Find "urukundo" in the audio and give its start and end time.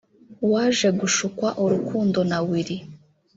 1.63-2.19